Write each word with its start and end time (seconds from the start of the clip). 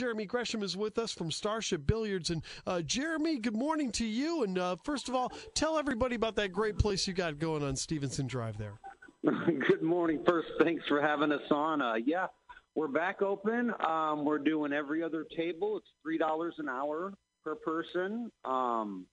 Jeremy 0.00 0.24
Gresham 0.24 0.62
is 0.62 0.78
with 0.78 0.96
us 0.96 1.12
from 1.12 1.30
Starship 1.30 1.86
Billiards. 1.86 2.30
And 2.30 2.42
uh, 2.66 2.80
Jeremy, 2.80 3.38
good 3.38 3.54
morning 3.54 3.92
to 3.92 4.06
you. 4.06 4.44
And 4.44 4.56
uh, 4.56 4.76
first 4.82 5.10
of 5.10 5.14
all, 5.14 5.30
tell 5.52 5.76
everybody 5.76 6.16
about 6.16 6.36
that 6.36 6.52
great 6.52 6.78
place 6.78 7.06
you 7.06 7.12
got 7.12 7.38
going 7.38 7.62
on 7.62 7.76
Stevenson 7.76 8.26
Drive 8.26 8.56
there. 8.56 8.80
good 9.24 9.82
morning. 9.82 10.24
First, 10.26 10.48
thanks 10.58 10.82
for 10.88 11.02
having 11.02 11.32
us 11.32 11.42
on. 11.50 11.82
Uh, 11.82 11.96
yeah, 11.96 12.28
we're 12.74 12.88
back 12.88 13.20
open. 13.20 13.74
Um, 13.86 14.24
we're 14.24 14.38
doing 14.38 14.72
every 14.72 15.02
other 15.02 15.26
table. 15.36 15.76
It's 15.76 15.88
three 16.02 16.16
dollars 16.16 16.54
an 16.56 16.70
hour 16.70 17.12
per 17.44 17.54
person. 17.56 18.32
Um, 18.46 19.04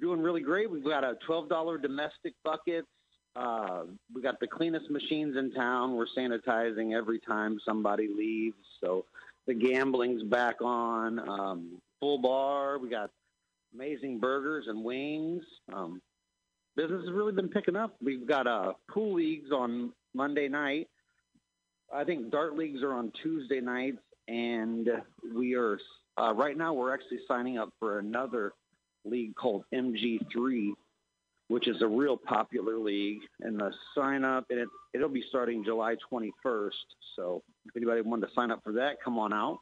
doing 0.00 0.20
really 0.20 0.40
great. 0.40 0.68
We've 0.68 0.82
got 0.82 1.04
a 1.04 1.14
twelve 1.28 1.48
dollar 1.48 1.78
domestic 1.78 2.34
buckets. 2.42 2.88
Uh, 3.36 3.84
we 4.12 4.20
got 4.20 4.40
the 4.40 4.48
cleanest 4.48 4.90
machines 4.90 5.36
in 5.36 5.52
town. 5.52 5.94
We're 5.94 6.06
sanitizing 6.16 6.92
every 6.92 7.20
time 7.20 7.60
somebody 7.64 8.08
leaves. 8.08 8.56
So 8.80 9.04
the 9.48 9.54
gambling's 9.54 10.22
back 10.22 10.60
on. 10.60 11.18
Um, 11.18 11.80
full 11.98 12.18
bar. 12.18 12.78
We 12.78 12.90
got 12.90 13.10
amazing 13.74 14.20
burgers 14.20 14.66
and 14.68 14.84
wings. 14.84 15.42
Um, 15.72 16.00
business 16.76 17.02
has 17.04 17.12
really 17.12 17.32
been 17.32 17.48
picking 17.48 17.74
up. 17.74 17.96
We've 18.00 18.28
got 18.28 18.46
uh, 18.46 18.74
pool 18.90 19.14
leagues 19.14 19.50
on 19.50 19.92
Monday 20.14 20.48
night. 20.48 20.88
I 21.92 22.04
think 22.04 22.30
dart 22.30 22.56
leagues 22.56 22.82
are 22.82 22.92
on 22.92 23.10
Tuesday 23.22 23.60
nights, 23.60 24.02
and 24.28 24.86
we 25.34 25.54
are 25.54 25.78
uh, 26.20 26.34
right 26.34 26.56
now. 26.56 26.74
We're 26.74 26.92
actually 26.92 27.20
signing 27.26 27.56
up 27.56 27.70
for 27.80 27.98
another 27.98 28.52
league 29.06 29.34
called 29.34 29.64
MG3 29.74 30.72
which 31.48 31.66
is 31.66 31.82
a 31.82 31.86
real 31.86 32.16
popular 32.16 32.78
league. 32.78 33.20
And 33.40 33.58
the 33.58 33.72
sign 33.94 34.24
up, 34.24 34.46
and 34.50 34.60
it, 34.60 34.68
it'll 34.94 35.08
be 35.08 35.24
starting 35.28 35.64
July 35.64 35.96
21st. 36.10 36.70
So 37.16 37.42
if 37.66 37.76
anybody 37.76 38.00
wanted 38.02 38.26
to 38.26 38.32
sign 38.34 38.50
up 38.50 38.62
for 38.62 38.72
that, 38.74 38.96
come 39.04 39.18
on 39.18 39.32
out. 39.32 39.58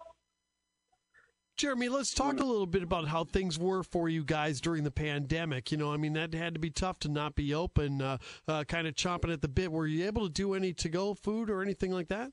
Jeremy, 1.57 1.89
let's 1.89 2.13
talk 2.13 2.39
a 2.39 2.45
little 2.45 2.67
bit 2.67 2.83
about 2.83 3.09
how 3.09 3.25
things 3.25 3.59
were 3.59 3.83
for 3.83 4.11
you 4.11 4.23
guys 4.23 4.61
during 4.61 4.85
the 4.85 4.91
pandemic. 4.91 5.73
You 5.73 5.79
know, 5.79 5.91
I 5.91 5.97
mean, 5.97 6.13
that 6.13 6.35
had 6.35 6.53
to 6.53 6.61
be 6.61 6.69
tough 6.69 6.99
to 7.01 7.09
not 7.09 7.35
be 7.35 7.55
open, 7.55 8.03
uh, 8.03 8.19
uh, 8.47 8.65
kind 8.65 8.87
of 8.87 8.95
chomping 8.95 9.33
at 9.33 9.41
the 9.41 9.49
bit. 9.49 9.73
Were 9.73 9.87
you 9.87 10.05
able 10.05 10.27
to 10.27 10.33
do 10.33 10.53
any 10.53 10.75
to 10.75 10.91
go 10.91 11.15
food 11.15 11.49
or 11.49 11.63
anything 11.63 11.93
like 11.93 12.09
that? 12.09 12.31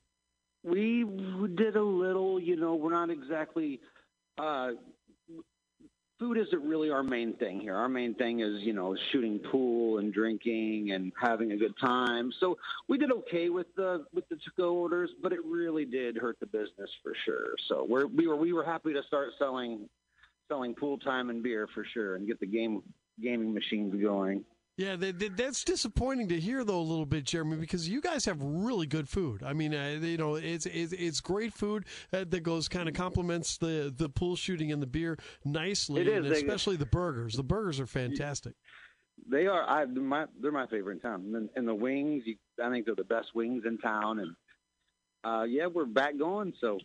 We 0.62 1.04
did 1.56 1.76
a 1.76 1.82
little, 1.82 2.38
you 2.38 2.56
know, 2.56 2.74
we're 2.74 2.92
not 2.92 3.08
exactly 3.08 3.80
uh, 4.36 4.72
food 6.18 6.38
isn't 6.38 6.62
really 6.62 6.90
our 6.90 7.02
main 7.02 7.34
thing 7.36 7.60
here. 7.60 7.74
Our 7.74 7.88
main 7.88 8.14
thing 8.14 8.40
is, 8.40 8.62
you 8.62 8.72
know, 8.72 8.96
shooting 9.10 9.38
pool 9.38 9.98
and 9.98 10.12
drinking 10.12 10.92
and 10.92 11.12
having 11.20 11.52
a 11.52 11.56
good 11.56 11.74
time. 11.80 12.32
So 12.40 12.56
we 12.88 12.98
did 12.98 13.10
okay 13.10 13.48
with 13.48 13.66
the 13.76 14.04
with 14.12 14.28
the 14.28 14.36
to-go 14.36 14.74
orders, 14.74 15.10
but 15.22 15.32
it 15.32 15.40
really 15.44 15.84
did 15.84 16.16
hurt 16.16 16.38
the 16.40 16.46
business 16.46 16.90
for 17.02 17.12
sure. 17.24 17.54
So 17.68 17.86
we're, 17.88 18.06
we 18.06 18.26
were 18.26 18.36
we 18.36 18.52
were 18.52 18.64
happy 18.64 18.92
to 18.92 19.02
start 19.06 19.30
selling 19.38 19.88
selling 20.48 20.74
pool 20.74 20.98
time 20.98 21.30
and 21.30 21.42
beer 21.42 21.68
for 21.74 21.84
sure, 21.92 22.16
and 22.16 22.26
get 22.26 22.38
the 22.40 22.46
game 22.46 22.82
gaming 23.22 23.52
machines 23.52 24.00
going. 24.00 24.44
Yeah, 24.76 24.96
they, 24.96 25.12
they, 25.12 25.28
that's 25.28 25.62
disappointing 25.62 26.28
to 26.30 26.40
hear 26.40 26.64
though 26.64 26.80
a 26.80 26.82
little 26.82 27.06
bit, 27.06 27.24
Jeremy, 27.24 27.56
because 27.58 27.88
you 27.88 28.00
guys 28.00 28.24
have 28.24 28.42
really 28.42 28.88
good 28.88 29.08
food. 29.08 29.44
I 29.44 29.52
mean, 29.52 29.72
uh, 29.72 29.98
you 30.02 30.16
know, 30.16 30.34
it's 30.34 30.66
it's, 30.66 30.92
it's 30.92 31.20
great 31.20 31.52
food 31.52 31.84
uh, 32.12 32.24
that 32.28 32.40
goes 32.42 32.68
kind 32.68 32.88
of 32.88 32.94
complements 32.94 33.56
the 33.56 33.94
the 33.96 34.08
pool 34.08 34.34
shooting 34.34 34.72
and 34.72 34.82
the 34.82 34.86
beer 34.88 35.16
nicely, 35.44 36.00
It 36.00 36.08
is. 36.08 36.16
and 36.16 36.24
They- 36.26 36.38
especially 36.38 36.74
the 36.76 36.86
burgers. 36.86 37.34
The 37.34 37.44
burgers 37.44 37.78
are 37.78 37.86
fantastic. 37.86 38.54
They 39.30 39.46
are 39.46 39.62
I 39.62 39.84
they're 39.84 40.02
my 40.02 40.26
they're 40.40 40.50
my 40.50 40.66
favorite 40.66 40.94
in 40.94 41.00
town. 41.00 41.20
And, 41.20 41.34
then- 41.34 41.50
and 41.54 41.68
the 41.68 41.74
wings, 41.74 42.24
you, 42.26 42.34
I 42.62 42.68
think 42.70 42.86
they're 42.86 42.96
the 42.96 43.04
best 43.04 43.28
wings 43.32 43.62
in 43.64 43.78
town. 43.78 44.18
And 44.18 44.34
uh, 45.22 45.44
yeah, 45.44 45.66
we're 45.66 45.84
back 45.86 46.18
going. 46.18 46.52
So 46.60 46.80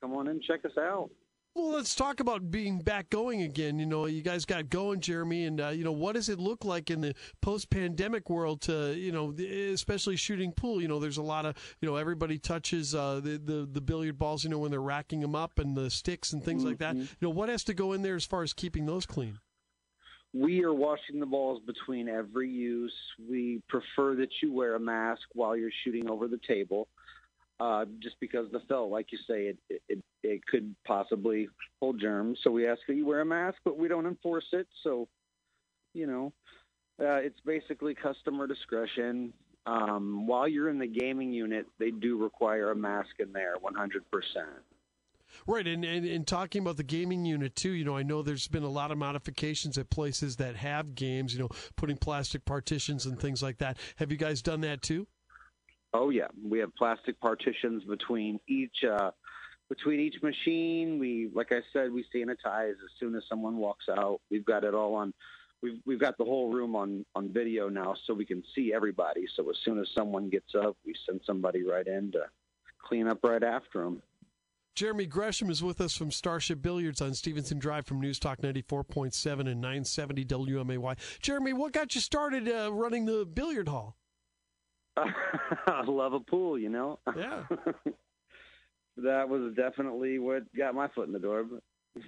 come 0.00 0.12
on 0.14 0.26
in, 0.26 0.40
check 0.42 0.64
us 0.64 0.76
out. 0.76 1.10
Well, 1.54 1.70
let's 1.70 1.94
talk 1.94 2.18
about 2.18 2.50
being 2.50 2.80
back 2.80 3.10
going 3.10 3.42
again. 3.42 3.78
You 3.78 3.86
know, 3.86 4.06
you 4.06 4.22
guys 4.22 4.44
got 4.44 4.70
going, 4.70 4.98
Jeremy, 4.98 5.44
and 5.44 5.60
uh, 5.60 5.68
you 5.68 5.84
know 5.84 5.92
what 5.92 6.16
does 6.16 6.28
it 6.28 6.40
look 6.40 6.64
like 6.64 6.90
in 6.90 7.00
the 7.00 7.14
post-pandemic 7.42 8.28
world 8.28 8.60
to 8.62 8.94
you 8.94 9.12
know, 9.12 9.32
especially 9.72 10.16
shooting 10.16 10.50
pool. 10.50 10.82
You 10.82 10.88
know, 10.88 10.98
there's 10.98 11.18
a 11.18 11.22
lot 11.22 11.46
of 11.46 11.56
you 11.80 11.88
know 11.88 11.94
everybody 11.94 12.38
touches 12.38 12.92
uh, 12.92 13.20
the, 13.22 13.38
the 13.38 13.68
the 13.70 13.80
billiard 13.80 14.18
balls. 14.18 14.42
You 14.42 14.50
know, 14.50 14.58
when 14.58 14.72
they're 14.72 14.80
racking 14.80 15.20
them 15.20 15.36
up 15.36 15.60
and 15.60 15.76
the 15.76 15.90
sticks 15.90 16.32
and 16.32 16.42
things 16.42 16.64
like 16.64 16.78
that. 16.78 16.96
You 16.96 17.06
know, 17.20 17.30
what 17.30 17.48
has 17.48 17.62
to 17.64 17.74
go 17.74 17.92
in 17.92 18.02
there 18.02 18.16
as 18.16 18.24
far 18.24 18.42
as 18.42 18.52
keeping 18.52 18.86
those 18.86 19.06
clean? 19.06 19.38
We 20.32 20.64
are 20.64 20.74
washing 20.74 21.20
the 21.20 21.26
balls 21.26 21.62
between 21.64 22.08
every 22.08 22.50
use. 22.50 22.92
We 23.30 23.62
prefer 23.68 24.16
that 24.16 24.30
you 24.42 24.52
wear 24.52 24.74
a 24.74 24.80
mask 24.80 25.22
while 25.34 25.56
you're 25.56 25.70
shooting 25.84 26.10
over 26.10 26.26
the 26.26 26.40
table, 26.48 26.88
uh, 27.60 27.84
just 28.02 28.16
because 28.20 28.50
the 28.52 28.60
felt, 28.68 28.90
like 28.90 29.12
you 29.12 29.18
say, 29.28 29.46
it, 29.46 29.58
it, 29.70 29.82
it, 29.88 29.98
it 30.22 30.46
could 30.46 30.74
possibly 30.86 31.48
hold 31.80 32.00
germs. 32.00 32.38
So 32.42 32.50
we 32.50 32.66
ask 32.66 32.80
that 32.88 32.94
you 32.94 33.06
wear 33.06 33.20
a 33.20 33.26
mask, 33.26 33.58
but 33.64 33.78
we 33.78 33.88
don't 33.88 34.06
enforce 34.06 34.46
it. 34.52 34.66
So, 34.82 35.08
you 35.92 36.06
know, 36.06 36.32
uh, 37.00 37.16
it's 37.16 37.40
basically 37.44 37.94
customer 37.94 38.46
discretion. 38.46 39.32
Um, 39.66 40.26
while 40.26 40.46
you're 40.46 40.68
in 40.68 40.78
the 40.78 40.86
gaming 40.86 41.32
unit, 41.32 41.66
they 41.78 41.90
do 41.90 42.22
require 42.22 42.70
a 42.70 42.76
mask 42.76 43.10
in 43.18 43.32
there, 43.32 43.54
100%. 43.56 44.00
Right, 45.46 45.66
and, 45.66 45.84
and 45.84 46.06
and 46.06 46.26
talking 46.26 46.62
about 46.62 46.76
the 46.76 46.84
gaming 46.84 47.24
unit 47.24 47.56
too, 47.56 47.70
you 47.70 47.84
know, 47.84 47.96
I 47.96 48.04
know 48.04 48.22
there's 48.22 48.46
been 48.46 48.62
a 48.62 48.68
lot 48.68 48.92
of 48.92 48.98
modifications 48.98 49.76
at 49.78 49.90
places 49.90 50.36
that 50.36 50.54
have 50.56 50.94
games, 50.94 51.34
you 51.34 51.40
know, 51.40 51.48
putting 51.76 51.96
plastic 51.96 52.44
partitions 52.44 53.06
and 53.06 53.18
things 53.18 53.42
like 53.42 53.58
that. 53.58 53.78
Have 53.96 54.12
you 54.12 54.16
guys 54.16 54.42
done 54.42 54.60
that 54.60 54.80
too? 54.80 55.08
Oh 55.94 56.10
yeah, 56.10 56.26
we 56.44 56.58
have 56.58 56.74
plastic 56.74 57.20
partitions 57.20 57.84
between 57.84 58.40
each 58.48 58.82
uh, 58.82 59.12
between 59.68 60.00
each 60.00 60.20
machine. 60.22 60.98
We, 60.98 61.30
like 61.32 61.52
I 61.52 61.60
said, 61.72 61.92
we 61.92 62.04
sanitize 62.14 62.72
as 62.72 62.90
soon 62.98 63.14
as 63.14 63.22
someone 63.28 63.58
walks 63.58 63.86
out. 63.88 64.20
We've 64.28 64.44
got 64.44 64.64
it 64.64 64.74
all 64.74 64.96
on. 64.96 65.14
We've 65.62 65.78
we've 65.86 66.00
got 66.00 66.18
the 66.18 66.24
whole 66.24 66.52
room 66.52 66.74
on 66.74 67.06
on 67.14 67.32
video 67.32 67.68
now, 67.68 67.94
so 68.06 68.12
we 68.12 68.24
can 68.24 68.42
see 68.56 68.74
everybody. 68.74 69.26
So 69.36 69.48
as 69.48 69.56
soon 69.64 69.78
as 69.78 69.88
someone 69.94 70.28
gets 70.30 70.56
up, 70.56 70.76
we 70.84 70.94
send 71.06 71.20
somebody 71.24 71.62
right 71.62 71.86
in 71.86 72.10
to 72.12 72.24
clean 72.82 73.06
up 73.06 73.20
right 73.22 73.44
after 73.44 73.84
them. 73.84 74.02
Jeremy 74.74 75.06
Gresham 75.06 75.50
is 75.50 75.62
with 75.62 75.80
us 75.80 75.96
from 75.96 76.10
Starship 76.10 76.60
Billiards 76.60 77.00
on 77.00 77.14
Stevenson 77.14 77.60
Drive 77.60 77.86
from 77.86 78.00
News 78.00 78.18
Talk 78.18 78.40
94.7 78.40 79.48
and 79.48 79.60
970 79.60 80.24
WMAY. 80.24 80.96
Jeremy, 81.22 81.52
what 81.52 81.72
got 81.72 81.94
you 81.94 82.00
started 82.00 82.48
uh, 82.48 82.72
running 82.72 83.06
the 83.06 83.24
billiard 83.24 83.68
hall? 83.68 83.96
I 85.66 85.82
love 85.86 86.12
a 86.12 86.20
pool, 86.20 86.58
you 86.58 86.68
know. 86.68 86.98
Yeah. 87.16 87.44
that 88.96 89.28
was 89.28 89.52
definitely 89.54 90.18
what 90.18 90.42
got 90.56 90.74
my 90.74 90.88
foot 90.88 91.06
in 91.06 91.12
the 91.12 91.18
door. 91.18 91.44
But 91.44 91.62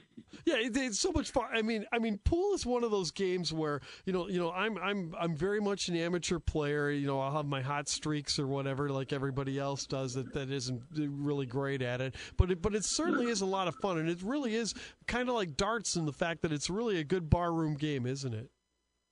Yeah, 0.44 0.56
it, 0.56 0.76
it's 0.76 0.98
so 0.98 1.12
much 1.12 1.30
fun. 1.30 1.46
I 1.52 1.62
mean, 1.62 1.86
I 1.92 1.98
mean, 1.98 2.18
pool 2.24 2.54
is 2.54 2.66
one 2.66 2.84
of 2.84 2.90
those 2.90 3.10
games 3.10 3.52
where 3.52 3.80
you 4.04 4.12
know, 4.12 4.28
you 4.28 4.38
know, 4.38 4.50
I'm 4.50 4.76
I'm 4.78 5.14
I'm 5.18 5.36
very 5.36 5.60
much 5.60 5.88
an 5.88 5.96
amateur 5.96 6.38
player. 6.38 6.90
You 6.90 7.06
know, 7.06 7.20
I'll 7.20 7.32
have 7.32 7.46
my 7.46 7.62
hot 7.62 7.88
streaks 7.88 8.38
or 8.38 8.46
whatever, 8.46 8.88
like 8.88 9.12
everybody 9.12 9.58
else 9.58 9.86
does. 9.86 10.14
That 10.14 10.32
that 10.34 10.50
isn't 10.50 10.82
really 10.94 11.46
great 11.46 11.80
at 11.82 12.00
it, 12.00 12.14
but 12.36 12.50
it, 12.50 12.60
but 12.62 12.74
it 12.74 12.84
certainly 12.84 13.26
is 13.26 13.40
a 13.40 13.46
lot 13.46 13.66
of 13.66 13.74
fun, 13.76 13.98
and 13.98 14.08
it 14.08 14.22
really 14.22 14.54
is 14.54 14.74
kind 15.06 15.28
of 15.28 15.34
like 15.34 15.56
darts 15.56 15.96
in 15.96 16.06
the 16.06 16.12
fact 16.12 16.42
that 16.42 16.52
it's 16.52 16.68
really 16.68 16.98
a 16.98 17.04
good 17.04 17.30
barroom 17.30 17.74
game, 17.74 18.06
isn't 18.06 18.34
it? 18.34 18.50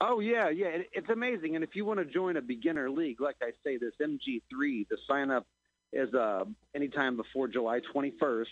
Oh 0.00 0.21
yeah, 0.21 0.49
yeah, 0.50 0.66
it, 0.66 0.91
it's 0.93 1.09
amazing. 1.10 1.55
And 1.55 1.65
if 1.65 1.71
you 1.75 1.84
want 1.84 2.00
to 2.00 2.05
join 2.05 2.37
a 2.37 2.43
beginner 2.43 2.91
league, 2.91 3.21
like 3.21 3.37
I 3.43 3.50
say, 3.65 3.78
this 3.78 3.93
MG3, 4.03 4.88
the 4.88 4.97
sign 5.09 5.31
up 5.31 5.47
is 5.93 6.12
uh, 6.15 6.44
anytime 6.75 7.16
before 7.16 7.49
July 7.49 7.81
21st. 7.94 8.47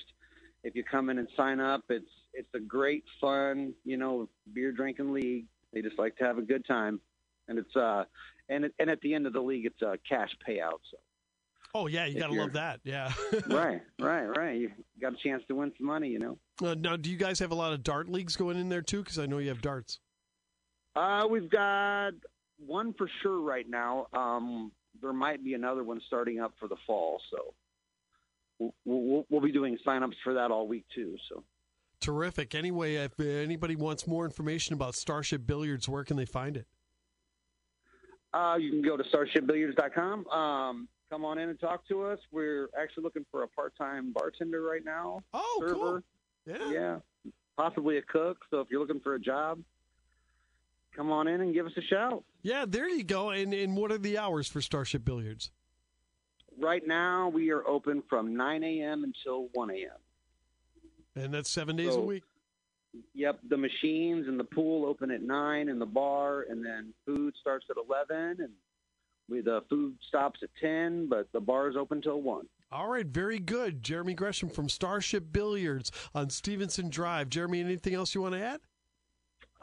If 0.65 0.77
you 0.77 0.85
come 0.85 1.11
in 1.11 1.19
and 1.19 1.29
sign 1.37 1.59
up, 1.59 1.83
it's 1.89 2.07
it's 2.35 2.49
a 2.55 2.61
great 2.61 3.05
fun, 3.21 3.75
you 3.85 3.97
know, 3.97 4.29
beer 4.53 4.73
drinking 4.73 5.13
league. 5.13 5.47
They 5.73 5.83
just 5.83 5.99
like 5.99 6.17
to 6.17 6.25
have 6.25 6.39
a 6.39 6.43
good 6.43 6.65
time, 6.67 7.01
and 7.49 7.59
it's 7.59 7.75
uh, 7.75 8.05
and 8.49 8.67
it, 8.67 8.75
and 8.79 8.89
at 8.89 9.01
the 9.01 9.15
end 9.15 9.27
of 9.27 9.33
the 9.33 9.41
league, 9.41 9.67
it's 9.67 9.83
a 9.83 9.99
cash 10.09 10.31
payout. 10.49 10.79
So 10.91 10.99
Oh 11.75 11.87
yeah, 11.87 12.05
you 12.05 12.17
If 12.17 12.21
gotta 12.21 12.35
love 12.35 12.53
that. 12.53 12.81
Yeah. 12.85 13.13
right, 13.47 13.81
right, 13.99 14.27
right. 14.27 14.59
You 14.59 14.71
got 15.01 15.15
a 15.15 15.17
chance 15.17 15.43
to 15.49 15.55
win 15.55 15.73
some 15.79 15.87
money, 15.87 16.09
you 16.09 16.19
know. 16.19 16.39
Uh, 16.63 16.75
now, 16.79 16.97
do 16.97 17.11
you 17.11 17.17
guys 17.17 17.39
have 17.39 17.51
a 17.51 17.55
lot 17.55 17.73
of 17.73 17.83
dart 17.83 18.09
leagues 18.09 18.37
going 18.37 18.59
in 18.59 18.69
there 18.69 18.83
too? 18.83 19.03
Because 19.03 19.19
I 19.19 19.27
know 19.27 19.39
you 19.39 19.49
have 19.49 19.63
darts. 19.63 19.99
Uh, 20.95 21.27
we've 21.31 21.51
got 21.51 22.13
one 22.67 22.95
for 22.95 23.09
sure 23.23 23.41
right 23.41 23.69
now. 23.69 24.07
Um, 24.13 24.73
there 25.01 25.13
might 25.13 25.43
be 25.43 25.55
another 25.55 25.85
one 25.85 26.01
starting 26.07 26.41
up 26.41 26.53
for 26.61 26.69
the 26.69 26.77
fall, 26.87 27.21
so 27.31 27.55
we'll, 28.59 28.75
we'll, 28.85 29.27
we'll 29.31 29.41
be 29.41 29.53
doing 29.53 29.79
sign-ups 29.85 30.17
for 30.23 30.35
that 30.35 30.51
all 30.51 30.69
week 30.69 30.85
too. 30.95 31.17
So 31.29 31.43
Terrific. 32.01 32.55
Anyway, 32.55 32.97
if 32.97 33.19
anybody 33.21 33.77
wants 33.77 34.07
more 34.07 34.25
information 34.25 34.75
about 34.75 34.95
Starship 34.95 35.47
Billiards, 35.47 35.89
where 35.89 36.05
can 36.05 36.17
they 36.17 36.27
find 36.27 36.57
it? 36.57 36.67
uh, 38.35 38.57
you 38.59 38.71
can 38.71 38.83
go 38.83 38.97
to 38.97 39.05
starshipbilliards.com. 39.05 40.27
Um, 40.29 40.89
come 41.11 41.25
on 41.25 41.39
in 41.39 41.49
and 41.49 41.61
talk 41.61 41.87
to 41.89 42.05
us. 42.05 42.19
We're 42.31 42.69
actually 42.81 43.05
looking 43.05 43.27
for 43.31 43.43
a 43.43 43.49
part-time 43.49 44.13
bartender 44.13 44.63
right 44.63 44.85
now. 44.85 45.21
Oh, 45.35 45.57
server. 45.61 45.75
cool. 45.75 46.01
Yeah. 46.47 46.71
Yeah, 46.73 47.31
possibly 47.57 47.99
a 47.99 48.03
cook. 48.03 48.39
So 48.51 48.61
if 48.61 48.69
you're 48.71 48.81
looking 48.81 49.01
for 49.01 49.15
a 49.15 49.21
job, 49.21 49.61
come 50.95 51.11
on 51.11 51.29
in 51.29 51.41
and 51.41 51.55
give 51.55 51.67
us 51.67 51.73
a 51.77 51.83
shout. 51.83 52.25
Yeah, 52.43 52.65
there 52.67 52.89
you 52.89 53.05
go. 53.05 53.31
And 53.31 53.53
and 53.55 53.77
what 53.77 53.91
are 53.93 53.99
the 53.99 54.19
hours 54.19 54.49
for 54.49 54.61
Starship 54.61 55.05
Billiards? 55.05 55.51
Right 56.59 56.87
now, 56.87 57.29
we 57.29 57.51
are 57.51 57.67
open 57.67 58.03
from 58.11 58.37
9 58.37 58.63
a.m. 58.63 59.05
until 59.05 59.49
1 59.55 59.71
a.m. 59.71 59.91
And 61.17 61.33
that's 61.33 61.49
seven 61.51 61.77
days 61.77 61.93
So- 61.95 62.03
a 62.03 62.05
week. 62.05 62.23
Yep, 63.15 63.41
the 63.49 63.57
machines 63.57 64.29
and 64.29 64.39
the 64.39 64.45
pool 64.45 64.85
open 64.85 65.11
at 65.11 65.23
nine, 65.23 65.71
and 65.71 65.81
the 65.81 65.87
bar, 65.87 66.43
and 66.51 66.63
then 66.63 66.93
food 67.07 67.33
starts 67.41 67.65
at 67.71 67.77
eleven, 67.79 68.37
and 68.43 68.51
we 69.31 69.41
the 69.41 69.63
food 69.71 69.97
stops 70.09 70.41
at 70.43 70.51
ten, 70.61 71.09
but 71.09 71.27
the 71.33 71.41
bar 71.41 71.71
is 71.71 71.77
open 71.77 72.03
till 72.03 72.21
one. 72.21 72.47
All 72.71 72.89
right, 72.89 73.07
very 73.07 73.39
good. 73.39 73.83
Jeremy 73.83 74.13
Gresham 74.13 74.51
from 74.51 74.69
Starship 74.69 75.33
Billiards 75.33 75.91
on 76.15 76.29
Stevenson 76.29 76.91
Drive. 76.91 77.31
Jeremy, 77.31 77.61
anything 77.61 77.95
else 77.95 78.15
you 78.15 78.21
want 78.21 78.35
to 78.35 78.43
add? 78.43 78.61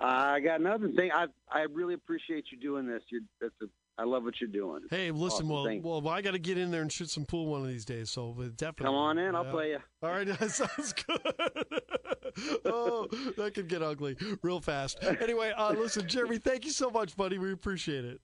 I 0.01 0.40
got 0.40 0.60
another 0.60 0.90
thing. 0.90 1.12
I 1.12 1.28
I 1.51 1.62
really 1.63 1.94
appreciate 1.94 2.46
you 2.51 2.57
doing 2.60 2.88
this. 2.88 3.01
You're 3.10 3.22
that's 3.42 3.54
a, 3.62 3.66
I 4.01 4.06
love 4.06 4.24
what 4.24 4.36
you're 4.40 4.50
doing. 4.50 4.84
Hey, 4.90 5.12
listen, 5.12 5.24
Awesome, 5.25 5.50
well, 5.50 5.66
thanks. 5.66 5.86
well, 5.86 6.07
I 6.07 6.22
got 6.22 6.31
to 6.31 6.40
get 6.40 6.57
in 6.57 6.72
there 6.72 6.81
and 6.81 6.90
shoot 6.92 7.10
some 7.10 7.25
pool 7.25 7.48
one 7.48 7.62
of 7.62 7.68
these 7.68 7.84
days. 7.84 8.10
So 8.10 8.31
definitely 8.56 8.86
Come 8.86 8.96
on 8.96 9.18
in, 9.18 9.36
I'll 9.36 9.44
Yeah. 9.44 9.51
play 9.51 9.69
you. 9.72 9.80
All 10.01 10.10
right, 10.12 10.25
that 10.40 10.51
sounds 10.51 10.94
good. 10.94 11.19
oh, 12.66 13.07
that 13.38 13.51
could 13.56 13.68
get 13.68 13.81
ugly 13.81 14.16
real 14.42 14.62
fast. 14.62 15.04
Anyway, 15.04 15.51
uh, 15.57 15.74
listen, 15.74 16.07
Jeremy, 16.07 16.38
thank 16.38 16.63
you 16.63 16.72
so 16.72 16.90
much, 16.90 17.18
buddy. 17.18 17.38
We 17.38 17.52
appreciate 17.52 18.06
it. 18.06 18.22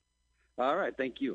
All 0.57 0.77
right, 0.77 0.93
thank 0.95 1.15
you. 1.19 1.33